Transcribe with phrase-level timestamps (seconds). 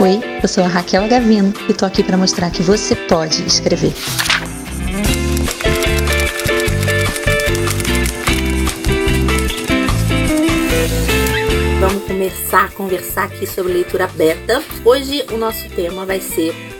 [0.00, 3.94] Oi, eu sou a Raquel Gavino e tô aqui para mostrar que você pode escrever.
[11.78, 14.62] Vamos começar a conversar aqui sobre leitura beta.
[14.84, 16.75] Hoje o nosso tema vai ser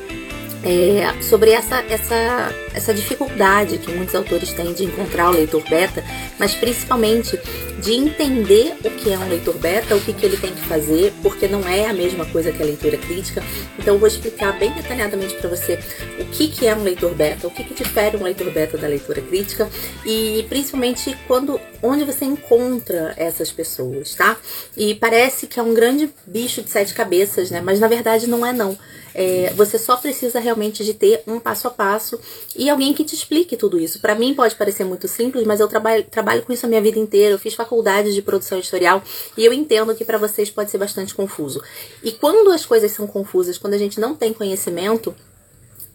[0.66, 6.02] é, sobre essa, essa, essa dificuldade que muitos autores têm de encontrar o leitor beta,
[6.40, 7.38] mas principalmente
[7.78, 11.12] de entender o que é um leitor beta, o que, que ele tem que fazer,
[11.22, 13.44] porque não é a mesma coisa que a leitura crítica.
[13.78, 15.78] Então eu vou explicar bem detalhadamente para você
[16.18, 18.88] o que, que é um leitor beta, o que, que difere um leitor beta da
[18.88, 19.68] leitura crítica
[20.04, 24.36] e principalmente quando onde você encontra essas pessoas, tá?
[24.76, 27.60] E parece que é um grande bicho de sete cabeças, né?
[27.60, 28.76] Mas na verdade não é não.
[29.18, 32.20] É, você só precisa realmente de ter um passo a passo
[32.54, 33.98] e alguém que te explique tudo isso.
[33.98, 36.98] Para mim pode parecer muito simples, mas eu trabalho, trabalho com isso a minha vida
[36.98, 37.32] inteira.
[37.32, 39.02] Eu fiz faculdade de produção editorial
[39.34, 41.62] e eu entendo que para vocês pode ser bastante confuso.
[42.02, 45.14] E quando as coisas são confusas, quando a gente não tem conhecimento,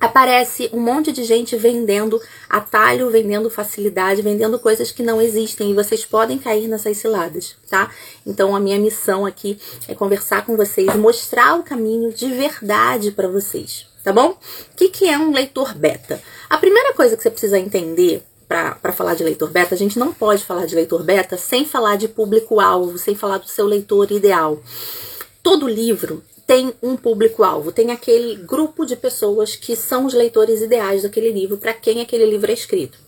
[0.01, 5.75] aparece um monte de gente vendendo atalho, vendendo facilidade, vendendo coisas que não existem e
[5.75, 7.91] vocês podem cair nessas ciladas, tá?
[8.25, 13.27] Então a minha missão aqui é conversar com vocês, mostrar o caminho de verdade para
[13.27, 14.31] vocês, tá bom?
[14.31, 16.19] O que, que é um leitor beta?
[16.49, 20.11] A primeira coisa que você precisa entender para falar de leitor beta, a gente não
[20.11, 24.61] pode falar de leitor beta sem falar de público-alvo, sem falar do seu leitor ideal.
[25.41, 26.21] Todo livro
[26.51, 31.55] tem um público-alvo, tem aquele grupo de pessoas que são os leitores ideais daquele livro,
[31.55, 32.99] para quem aquele livro é escrito.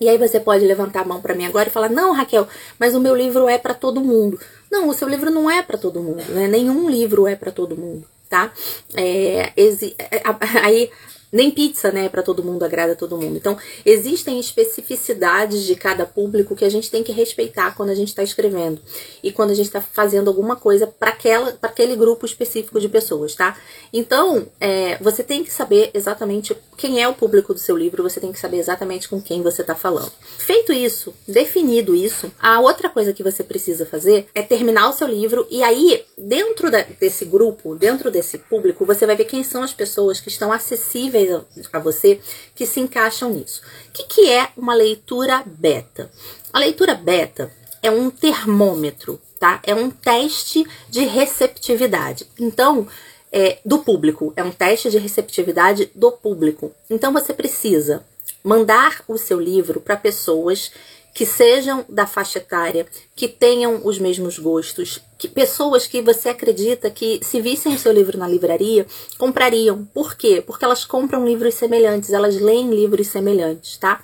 [0.00, 2.96] E aí você pode levantar a mão para mim agora e falar: "Não, Raquel, mas
[2.96, 4.40] o meu livro é para todo mundo".
[4.72, 6.48] Não, o seu livro não é para todo mundo, né?
[6.48, 8.52] Nenhum livro é para todo mundo, tá?
[8.92, 10.22] É, é
[10.60, 10.90] aí
[11.32, 13.36] nem pizza, né, para todo mundo agrada todo mundo.
[13.36, 18.08] Então, existem especificidades de cada público que a gente tem que respeitar quando a gente
[18.08, 18.80] está escrevendo
[19.22, 21.16] e quando a gente está fazendo alguma coisa para
[21.62, 23.58] aquele grupo específico de pessoas, tá?
[23.92, 28.20] Então, é, você tem que saber exatamente quem é o público do seu livro, você
[28.20, 30.12] tem que saber exatamente com quem você está falando.
[30.38, 35.08] Feito isso, definido isso, a outra coisa que você precisa fazer é terminar o seu
[35.08, 39.62] livro e aí, dentro da, desse grupo, dentro desse público, você vai ver quem são
[39.62, 41.23] as pessoas que estão acessíveis
[41.72, 42.20] a você
[42.54, 43.62] que se encaixam nisso.
[43.88, 46.10] O que, que é uma leitura beta?
[46.52, 47.52] A leitura beta
[47.82, 49.60] é um termômetro, tá?
[49.62, 52.26] É um teste de receptividade.
[52.38, 52.88] Então,
[53.30, 56.72] é, do público, é um teste de receptividade do público.
[56.88, 58.04] Então, você precisa
[58.42, 60.70] mandar o seu livro para pessoas
[61.14, 66.90] que sejam da faixa etária, que tenham os mesmos gostos, que pessoas que você acredita
[66.90, 68.84] que se vissem o seu livro na livraria,
[69.16, 69.84] comprariam.
[69.94, 70.42] Por quê?
[70.44, 74.02] Porque elas compram livros semelhantes, elas leem livros semelhantes, tá?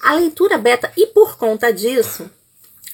[0.00, 2.30] A leitura beta, e por conta disso,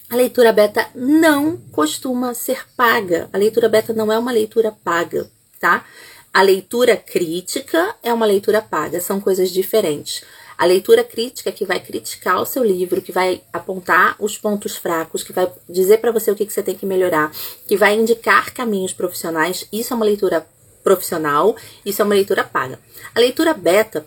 [0.08, 3.28] a leitura beta não costuma ser paga.
[3.34, 5.30] A leitura beta não é uma leitura paga,
[5.60, 5.84] tá?
[6.32, 10.22] A leitura crítica é uma leitura paga, são coisas diferentes.
[10.56, 15.22] A leitura crítica que vai criticar o seu livro, que vai apontar os pontos fracos,
[15.22, 17.30] que vai dizer para você o que, que você tem que melhorar,
[17.66, 20.46] que vai indicar caminhos profissionais, isso é uma leitura
[20.82, 21.54] profissional,
[21.84, 22.78] isso é uma leitura paga.
[23.14, 24.06] A leitura beta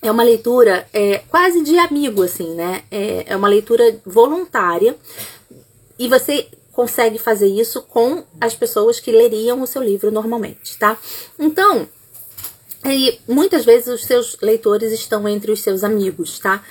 [0.00, 2.82] é uma leitura é, quase de amigo, assim, né?
[2.90, 4.96] É, é uma leitura voluntária
[5.98, 10.98] e você consegue fazer isso com as pessoas que leriam o seu livro normalmente, tá?
[11.38, 11.86] Então,
[12.84, 16.64] e muitas vezes os seus leitores estão entre os seus amigos, tá?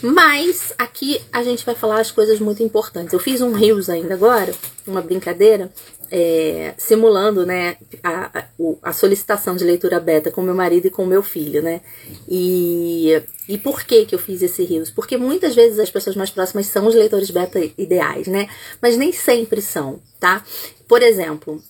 [0.00, 3.12] Mas aqui a gente vai falar as coisas muito importantes.
[3.12, 4.54] Eu fiz um Rios ainda agora,
[4.86, 5.72] uma brincadeira,
[6.10, 8.44] é, simulando né, a,
[8.82, 11.80] a, solicitação de leitura beta com meu marido e com meu filho, né?
[12.28, 14.90] E, e por que, que eu fiz esse Rios?
[14.90, 18.48] Porque muitas vezes as pessoas mais próximas são os leitores beta ideais, né?
[18.80, 20.42] Mas nem sempre são, tá?
[20.86, 21.62] Por exemplo,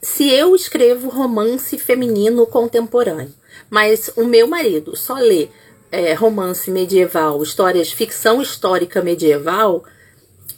[0.00, 3.34] se eu escrevo romance feminino contemporâneo,
[3.70, 5.48] mas o meu marido só lê
[5.90, 9.84] é, romance medieval, histórias, ficção histórica medieval,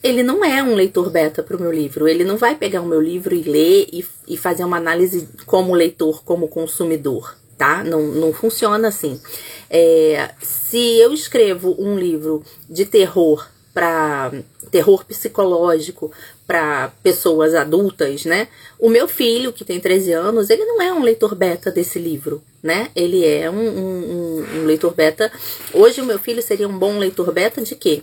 [0.07, 2.07] ele não é um leitor beta para o meu livro.
[2.07, 5.75] Ele não vai pegar o meu livro e ler e, e fazer uma análise como
[5.75, 7.83] leitor, como consumidor, tá?
[7.83, 9.21] Não, não funciona assim.
[9.69, 14.33] É, se eu escrevo um livro de terror para
[14.71, 16.11] terror psicológico
[16.47, 18.49] para pessoas adultas, né?
[18.79, 22.43] O meu filho, que tem 13 anos, ele não é um leitor beta desse livro,
[22.63, 22.91] né?
[22.95, 25.31] Ele é um, um, um leitor beta.
[25.73, 28.03] Hoje, o meu filho seria um bom leitor beta de quê?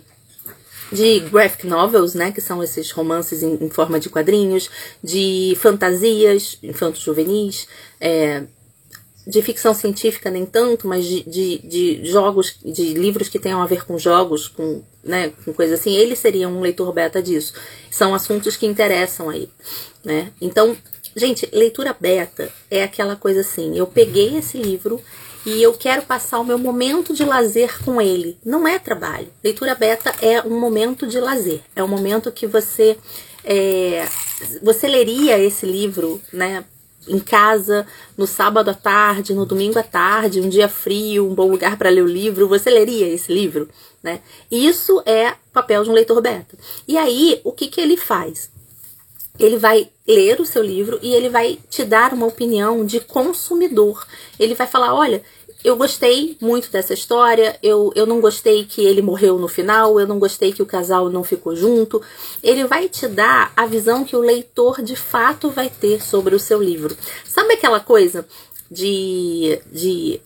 [0.93, 4.69] De graphic novels, né, que são esses romances em, em forma de quadrinhos,
[5.03, 7.67] de fantasias infantos juvenis,
[7.99, 8.43] é,
[9.25, 13.65] de ficção científica nem tanto, mas de, de, de, jogos, de livros que tenham a
[13.65, 17.53] ver com jogos, com, né, com coisa assim, ele seria um leitor beta disso.
[17.89, 19.49] São assuntos que interessam aí,
[20.03, 20.31] né?
[20.41, 20.75] Então,
[21.15, 24.99] Gente, leitura beta é aquela coisa assim: eu peguei esse livro
[25.45, 28.37] e eu quero passar o meu momento de lazer com ele.
[28.45, 29.27] Não é trabalho.
[29.43, 31.61] Leitura beta é um momento de lazer.
[31.75, 32.97] É um momento que você
[33.43, 34.07] é,
[34.61, 36.63] você leria esse livro, né?
[37.05, 37.85] Em casa,
[38.17, 41.89] no sábado à tarde, no domingo à tarde, um dia frio, um bom lugar para
[41.89, 43.67] ler o livro, você leria esse livro,
[44.01, 44.21] né?
[44.49, 46.57] Isso é papel de um leitor beta.
[46.87, 48.49] E aí, o que, que ele faz?
[49.39, 54.05] ele vai ler o seu livro e ele vai te dar uma opinião de consumidor.
[54.39, 55.23] Ele vai falar: olha,
[55.63, 60.05] eu gostei muito dessa história, eu, eu não gostei que ele morreu no final, eu
[60.05, 62.01] não gostei que o casal não ficou junto.
[62.43, 66.39] Ele vai te dar a visão que o leitor de fato vai ter sobre o
[66.39, 66.95] seu livro.
[67.23, 68.25] Sabe aquela coisa
[68.69, 69.59] de.
[69.71, 70.19] de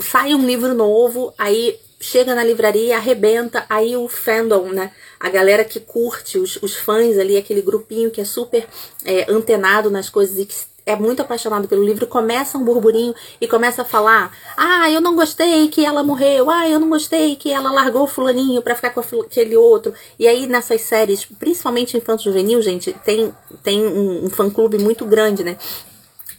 [0.00, 4.92] sai um livro novo, aí chega na livraria, arrebenta, aí o fandom, né?
[5.18, 8.66] A galera que curte, os, os fãs ali, aquele grupinho que é super
[9.06, 10.54] é, antenado nas coisas e que
[10.86, 15.14] é muito apaixonado pelo livro, começa um burburinho e começa a falar: Ah, eu não
[15.14, 18.90] gostei que ela morreu, ah, eu não gostei que ela largou o fulaninho pra ficar
[18.90, 19.94] com aquele outro.
[20.18, 23.32] E aí nessas séries, principalmente infanto juvenil, gente, tem,
[23.62, 25.56] tem um, um fã-clube muito grande, né?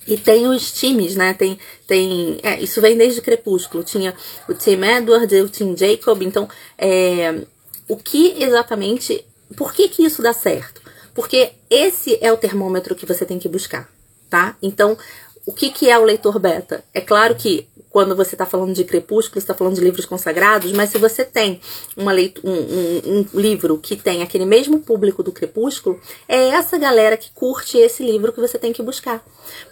[0.08, 1.34] E tem os times, né?
[1.34, 1.58] Tem,
[1.88, 3.84] tem, é, isso vem desde Crepúsculo.
[3.84, 4.14] Tinha
[4.48, 6.22] o Tim Edward, o Tim Jacob.
[6.22, 7.42] Então, é,
[7.88, 9.26] o que exatamente,
[9.58, 10.82] por que que isso dá certo?
[11.16, 13.90] Porque esse é o termômetro que você tem que buscar,
[14.36, 14.58] tá?
[14.62, 14.98] Então,
[15.46, 16.84] o que que é o leitor beta?
[16.94, 20.90] É claro que quando você está falando de Crepúsculo, está falando de livros consagrados, mas
[20.90, 21.62] se você tem
[21.96, 22.18] uma um,
[22.52, 25.98] um, um, livro que tem aquele mesmo público do Crepúsculo,
[26.28, 29.24] é essa galera que curte esse livro que você tem que buscar.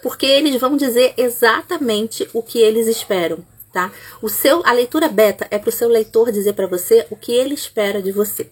[0.02, 3.44] Porque eles vão dizer exatamente o que eles esperam.
[3.70, 3.92] Tá?
[4.22, 7.32] O seu, a leitura beta é para o seu leitor dizer para você o que
[7.32, 8.48] ele espera de você.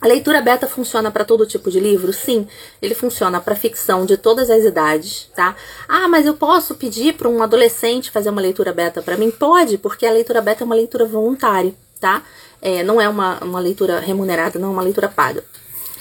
[0.00, 2.12] A leitura beta funciona para todo tipo de livro?
[2.12, 2.46] Sim,
[2.80, 5.56] ele funciona para ficção de todas as idades, tá?
[5.88, 9.30] Ah, mas eu posso pedir para um adolescente fazer uma leitura beta para mim?
[9.30, 12.22] Pode, porque a leitura beta é uma leitura voluntária, tá?
[12.62, 15.44] É, não é uma, uma leitura remunerada, não é uma leitura paga.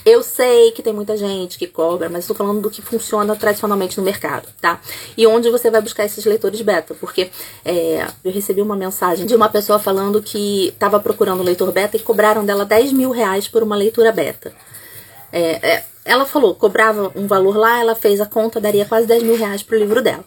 [0.09, 3.97] Eu sei que tem muita gente que cobra, mas estou falando do que funciona tradicionalmente
[3.97, 4.79] no mercado, tá?
[5.17, 7.29] E onde você vai buscar esses leitores beta, porque
[7.65, 11.97] é, eu recebi uma mensagem de uma pessoa falando que estava procurando um leitor beta
[11.97, 14.53] e cobraram dela 10 mil reais por uma leitura beta.
[15.29, 19.23] É, é, ela falou, cobrava um valor lá, ela fez a conta, daria quase 10
[19.23, 20.23] mil reais pro livro dela.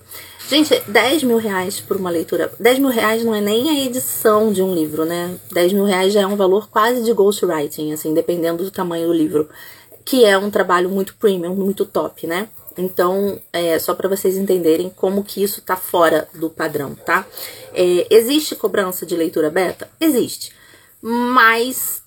[0.50, 2.52] Gente, 10 mil reais por uma leitura.
[2.58, 5.38] 10 mil reais não é nem a edição de um livro, né?
[5.52, 9.12] 10 mil reais já é um valor quase de ghostwriting, assim, dependendo do tamanho do
[9.12, 9.48] livro.
[10.04, 12.48] Que é um trabalho muito premium, muito top, né?
[12.76, 17.24] Então, é só para vocês entenderem como que isso tá fora do padrão, tá?
[17.72, 19.88] É, existe cobrança de leitura beta?
[20.00, 20.52] Existe.
[21.00, 22.02] Mas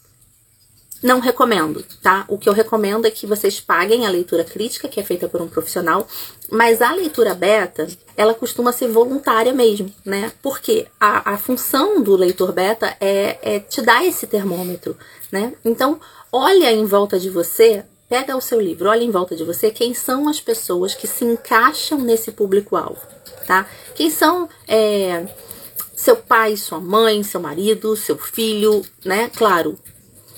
[1.03, 2.23] não recomendo, tá?
[2.29, 5.41] O que eu recomendo é que vocês paguem a leitura crítica, que é feita por
[5.41, 6.07] um profissional,
[6.49, 7.85] mas a leitura beta,
[8.15, 10.31] ela costuma ser voluntária mesmo, né?
[10.41, 14.97] Porque a, a função do leitor beta é, é te dar esse termômetro,
[15.29, 15.53] né?
[15.65, 15.99] Então,
[16.31, 19.93] olha em volta de você, pega o seu livro, olha em volta de você quem
[19.93, 23.01] são as pessoas que se encaixam nesse público-alvo,
[23.45, 23.67] tá?
[23.93, 24.47] Quem são.
[24.67, 25.27] É,
[25.95, 29.31] seu pai, sua mãe, seu marido, seu filho, né?
[29.33, 29.79] Claro,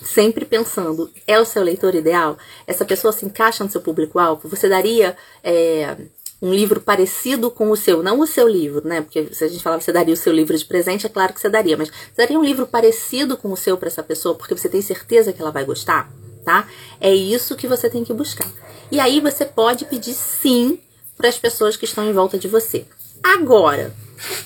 [0.05, 2.37] sempre pensando, é o seu leitor ideal?
[2.65, 4.47] Essa pessoa se encaixa no seu público-alvo?
[4.47, 5.95] Você daria é,
[6.41, 9.01] um livro parecido com o seu, não o seu livro, né?
[9.01, 11.39] Porque se a gente falar você daria o seu livro de presente, é claro que
[11.41, 14.55] você daria, mas você daria um livro parecido com o seu para essa pessoa, porque
[14.55, 16.11] você tem certeza que ela vai gostar,
[16.43, 16.67] tá?
[16.99, 18.47] É isso que você tem que buscar.
[18.91, 20.79] E aí você pode pedir sim
[21.17, 22.85] para as pessoas que estão em volta de você.
[23.23, 23.93] Agora,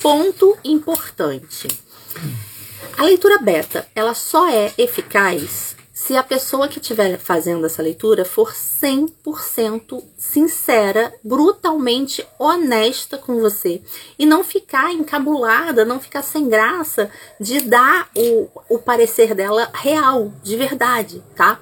[0.01, 1.67] ponto importante.
[2.99, 8.25] A leitura beta, ela só é eficaz se a pessoa que estiver fazendo essa leitura
[8.25, 13.81] for 100% sincera, brutalmente honesta com você
[14.17, 20.33] e não ficar encabulada, não ficar sem graça de dar o, o parecer dela real,
[20.43, 21.57] de verdade, tá?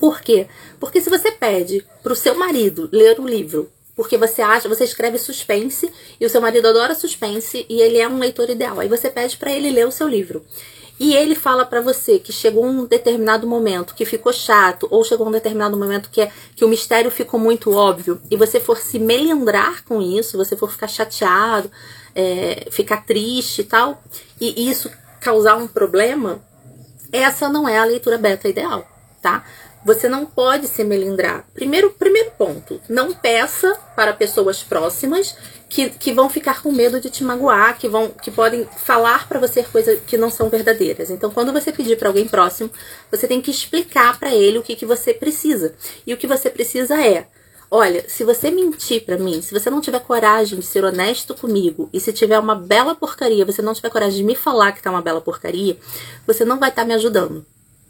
[0.00, 0.48] Por quê?
[0.80, 4.84] Porque se você pede para o seu marido ler o livro porque você acha, você
[4.84, 8.78] escreve suspense e o seu marido adora suspense e ele é um leitor ideal.
[8.78, 10.44] Aí você pede para ele ler o seu livro.
[10.98, 15.28] E ele fala para você que chegou um determinado momento que ficou chato, ou chegou
[15.28, 18.98] um determinado momento que, é, que o mistério ficou muito óbvio, e você for se
[18.98, 21.70] melindrar com isso, você for ficar chateado,
[22.14, 24.02] é, ficar triste e tal,
[24.40, 26.42] e isso causar um problema,
[27.12, 28.88] essa não é a leitura beta ideal,
[29.20, 29.44] tá?
[29.86, 31.46] Você não pode se melindrar.
[31.54, 35.36] Primeiro, primeiro ponto, não peça para pessoas próximas
[35.68, 39.38] que, que vão ficar com medo de te magoar, que vão que podem falar para
[39.38, 41.08] você coisas que não são verdadeiras.
[41.08, 42.68] Então, quando você pedir para alguém próximo,
[43.12, 45.72] você tem que explicar para ele o que, que você precisa.
[46.04, 47.28] E o que você precisa é
[47.70, 51.88] Olha, se você mentir para mim, se você não tiver coragem de ser honesto comigo
[51.92, 54.90] e se tiver uma bela porcaria, você não tiver coragem de me falar que tá
[54.90, 55.76] uma bela porcaria,
[56.26, 57.46] você não vai estar tá me ajudando.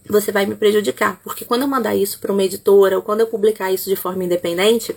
[0.09, 3.27] Você vai me prejudicar, porque quando eu mandar isso para uma editora ou quando eu
[3.27, 4.95] publicar isso de forma independente,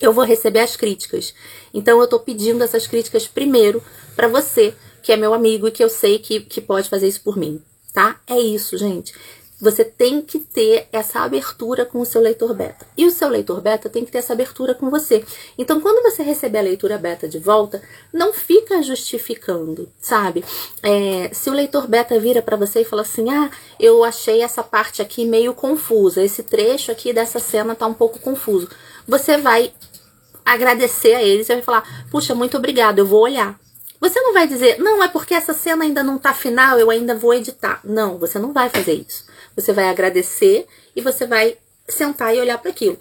[0.00, 1.34] eu vou receber as críticas.
[1.72, 3.82] Então eu tô pedindo essas críticas primeiro
[4.16, 7.22] para você, que é meu amigo e que eu sei que, que pode fazer isso
[7.22, 8.20] por mim, tá?
[8.26, 9.14] É isso, gente.
[9.60, 12.86] Você tem que ter essa abertura com o seu leitor beta.
[12.96, 15.24] E o seu leitor beta tem que ter essa abertura com você.
[15.58, 20.44] Então, quando você receber a leitura beta de volta, não fica justificando, sabe?
[20.82, 24.62] É, se o leitor beta vira para você e fala assim: ah, eu achei essa
[24.62, 28.68] parte aqui meio confusa, esse trecho aqui dessa cena tá um pouco confuso.
[29.06, 29.72] Você vai
[30.44, 33.58] agradecer a eles e vai falar: puxa, muito obrigado, eu vou olhar.
[34.00, 37.14] Você não vai dizer, não, é porque essa cena ainda não tá final, eu ainda
[37.14, 37.80] vou editar.
[37.84, 39.26] Não, você não vai fazer isso.
[39.54, 40.66] Você vai agradecer
[40.96, 42.98] e você vai sentar e olhar para aquilo.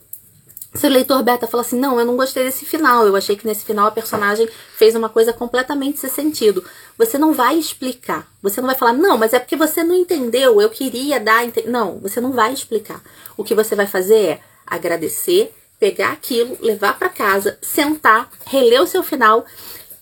[0.74, 3.48] Se o leitor beta fala assim, não, eu não gostei desse final, eu achei que
[3.48, 6.64] nesse final a personagem fez uma coisa completamente sem sentido.
[6.96, 8.28] Você não vai explicar.
[8.42, 11.44] Você não vai falar, não, mas é porque você não entendeu, eu queria dar.
[11.66, 13.02] Não, você não vai explicar.
[13.36, 18.88] O que você vai fazer é agradecer, pegar aquilo, levar para casa, sentar, reler o
[18.88, 19.46] seu final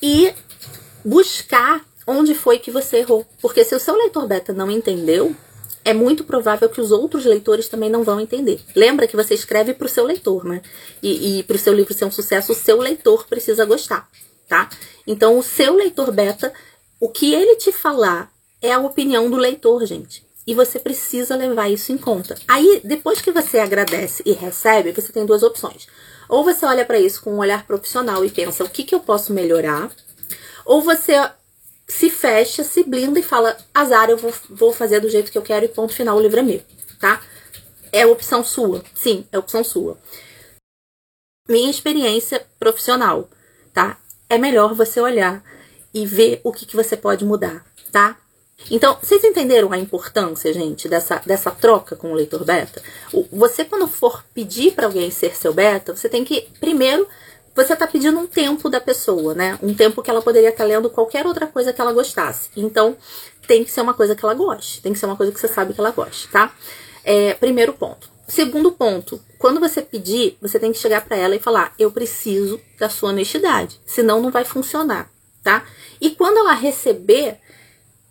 [0.02, 0.34] e
[1.08, 3.26] buscar onde foi que você errou.
[3.42, 5.34] Porque se o seu leitor beta não entendeu,
[5.86, 8.60] é muito provável que os outros leitores também não vão entender.
[8.76, 10.62] Lembra que você escreve para o seu leitor, né?
[11.02, 14.10] E, e para o seu livro ser um sucesso, o seu leitor precisa gostar,
[14.50, 14.70] tá?
[15.06, 16.54] Então, o seu leitor beta,
[17.00, 18.30] o que ele te falar
[18.62, 20.26] é a opinião do leitor, gente.
[20.46, 22.36] E você precisa levar isso em conta.
[22.50, 25.88] Aí, depois que você agradece e recebe, você tem duas opções.
[26.28, 29.00] Ou você olha para isso com um olhar profissional e pensa o que, que eu
[29.00, 29.90] posso melhorar,
[30.68, 31.14] ou você
[31.88, 35.42] se fecha, se blinda e fala: azar, eu vou, vou fazer do jeito que eu
[35.42, 36.62] quero e ponto final, o livro é meu,
[37.00, 37.22] tá?
[37.92, 38.84] É opção sua.
[38.94, 39.98] Sim, é opção sua.
[41.48, 43.30] Minha experiência profissional,
[43.74, 43.98] tá?
[44.30, 45.42] É melhor você olhar
[45.94, 48.18] e ver o que, que você pode mudar, tá?
[48.70, 52.82] Então, vocês entenderam a importância, gente, dessa, dessa troca com o leitor beta?
[53.32, 57.08] Você, quando for pedir para alguém ser seu beta, você tem que, primeiro,
[57.58, 59.58] você está pedindo um tempo da pessoa, né?
[59.64, 62.50] Um tempo que ela poderia estar tá lendo qualquer outra coisa que ela gostasse.
[62.56, 62.96] Então,
[63.48, 64.80] tem que ser uma coisa que ela goste.
[64.80, 66.54] Tem que ser uma coisa que você sabe que ela goste, tá?
[67.04, 68.12] É, primeiro ponto.
[68.28, 72.62] Segundo ponto, quando você pedir, você tem que chegar para ela e falar: eu preciso
[72.78, 75.10] da sua honestidade, senão não vai funcionar,
[75.42, 75.66] tá?
[76.00, 77.40] E quando ela receber,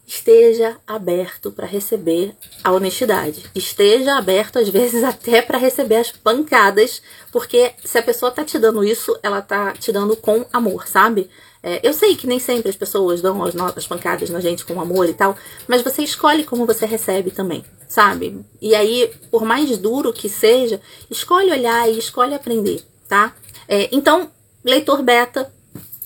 [0.07, 3.45] esteja aberto para receber a honestidade.
[3.55, 8.59] Esteja aberto, às vezes, até para receber as pancadas, porque se a pessoa tá te
[8.59, 11.29] dando isso, ela tá te dando com amor, sabe?
[11.63, 14.81] É, eu sei que nem sempre as pessoas dão as, as pancadas na gente com
[14.81, 15.37] amor e tal,
[15.67, 18.45] mas você escolhe como você recebe também, sabe?
[18.63, 23.35] E aí, por mais duro que seja, escolhe olhar e escolhe aprender, tá?
[23.67, 24.31] É, então,
[24.65, 25.53] leitor beta,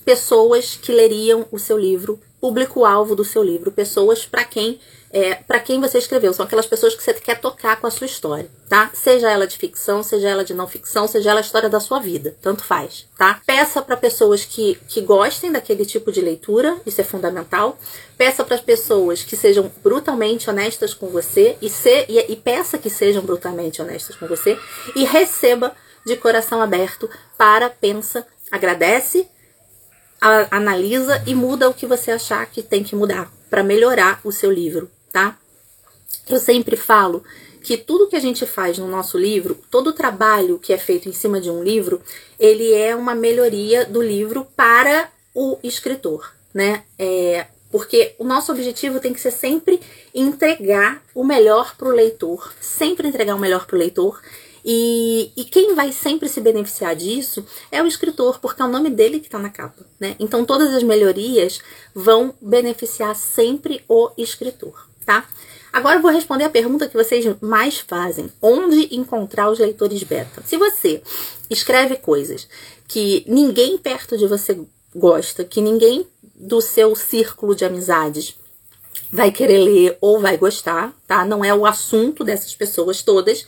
[0.03, 4.81] pessoas que leriam o seu livro público-alvo do seu livro, pessoas para quem
[5.13, 8.07] é, para quem você escreveu, são aquelas pessoas que você quer tocar com a sua
[8.07, 8.93] história, tá?
[8.95, 11.99] Seja ela de ficção, seja ela de não ficção, seja ela a história da sua
[11.99, 13.41] vida, tanto faz, tá?
[13.45, 17.77] Peça para pessoas que, que gostem daquele tipo de leitura, isso é fundamental.
[18.17, 22.79] Peça para as pessoas que sejam brutalmente honestas com você e, se, e, e peça
[22.79, 24.57] que sejam brutalmente honestas com você
[24.95, 25.75] e receba
[26.07, 29.27] de coração aberto para, pensa, agradece
[30.21, 34.31] a, analisa e muda o que você achar que tem que mudar para melhorar o
[34.31, 35.39] seu livro, tá?
[36.29, 37.25] Eu sempre falo
[37.63, 41.09] que tudo que a gente faz no nosso livro, todo o trabalho que é feito
[41.09, 42.01] em cima de um livro,
[42.39, 46.85] ele é uma melhoria do livro para o escritor, né?
[46.99, 49.81] É, porque o nosso objetivo tem que ser sempre
[50.15, 54.21] entregar o melhor para o leitor, sempre entregar o melhor para o leitor
[54.65, 58.91] e, e, quem vai sempre se beneficiar disso é o escritor, porque é o nome
[58.91, 59.87] dele que está na capa.
[59.99, 60.17] Né?
[60.19, 61.61] Então todas as melhorias
[61.95, 64.89] vão beneficiar sempre o escritor.
[65.05, 65.27] Tá?
[65.73, 70.43] Agora eu vou responder a pergunta que vocês mais fazem: onde encontrar os leitores beta?
[70.45, 71.03] Se você
[71.49, 72.49] escreve coisas
[72.87, 74.61] que ninguém perto de você
[74.95, 78.37] gosta, que ninguém do seu círculo de amizades
[79.13, 81.25] vai querer ler ou vai gostar, tá?
[81.25, 83.47] Não é o assunto dessas pessoas todas.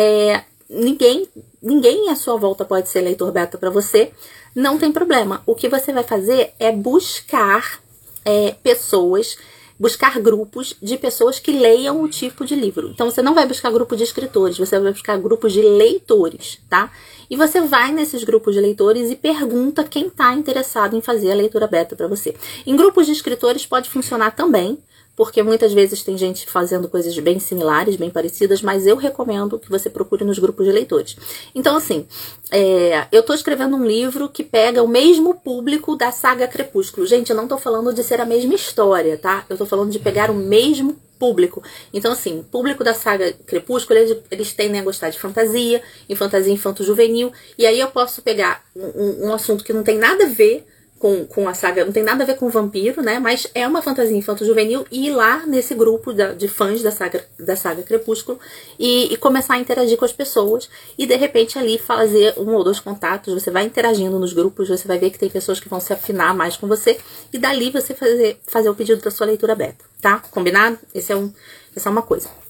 [0.00, 1.26] É, ninguém,
[1.60, 4.12] ninguém à sua volta pode ser leitor beta para você,
[4.54, 5.42] não tem problema.
[5.44, 7.80] O que você vai fazer é buscar
[8.24, 9.36] é, pessoas,
[9.76, 12.90] buscar grupos de pessoas que leiam o tipo de livro.
[12.90, 16.92] Então você não vai buscar grupo de escritores, você vai buscar grupos de leitores, tá?
[17.28, 21.34] E você vai nesses grupos de leitores e pergunta quem está interessado em fazer a
[21.34, 22.36] leitura beta para você.
[22.64, 24.78] Em grupos de escritores pode funcionar também,
[25.18, 29.68] porque muitas vezes tem gente fazendo coisas bem similares, bem parecidas, mas eu recomendo que
[29.68, 31.16] você procure nos grupos de leitores.
[31.52, 32.06] Então, assim,
[32.52, 37.04] é, eu tô escrevendo um livro que pega o mesmo público da saga Crepúsculo.
[37.04, 39.44] Gente, eu não tô falando de ser a mesma história, tá?
[39.50, 41.64] Eu tô falando de pegar o mesmo público.
[41.92, 46.52] Então, assim, público da saga Crepúsculo, eles, eles tendem a gostar de fantasia, e fantasia
[46.52, 50.64] infanto-juvenil, e aí eu posso pegar um, um assunto que não tem nada a ver
[50.98, 53.18] com, com a saga, não tem nada a ver com vampiro, né?
[53.18, 57.24] Mas é uma fantasia infanto-juvenil e ir lá nesse grupo da, de fãs da saga,
[57.38, 58.38] da saga Crepúsculo
[58.78, 62.64] e, e, começar a interagir com as pessoas e de repente ali fazer um ou
[62.64, 63.32] dois contatos.
[63.34, 66.34] Você vai interagindo nos grupos, você vai ver que tem pessoas que vão se afinar
[66.34, 66.98] mais com você
[67.32, 70.22] e dali você fazer, fazer o pedido da sua leitura beta, tá?
[70.30, 70.78] Combinado?
[70.94, 71.32] Esse é um,
[71.76, 72.47] essa é uma coisa.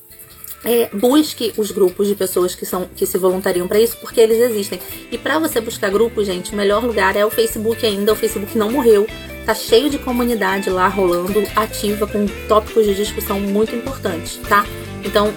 [0.64, 4.38] É, busque os grupos de pessoas que são que se voluntariam para isso, porque eles
[4.38, 4.80] existem.
[5.10, 8.12] E para você buscar grupos, gente, o melhor lugar é o Facebook ainda.
[8.12, 9.06] O Facebook não morreu,
[9.46, 14.66] tá cheio de comunidade lá rolando, ativa com tópicos de discussão muito importantes, tá?
[15.04, 15.32] Então,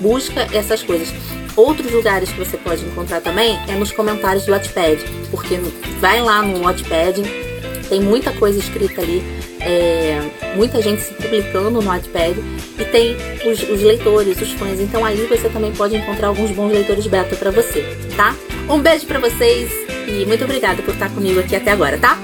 [0.00, 1.08] busca essas coisas.
[1.54, 5.56] Outros lugares que você pode encontrar também é nos comentários do Wattpad, porque
[6.00, 7.22] vai lá no Wattpad,
[7.88, 9.22] tem muita coisa escrita ali,
[9.64, 10.20] é,
[10.56, 12.36] muita gente se publicando no Wattpad
[12.78, 14.80] e tem os, os, leitores, os fãs.
[14.80, 17.84] Então ali você também pode encontrar alguns bons leitores beta para você,
[18.16, 18.34] tá?
[18.68, 19.70] Um beijo para vocês
[20.06, 22.18] e muito obrigada por estar comigo aqui até agora, tá?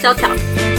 [0.00, 0.73] Tchau, tchau.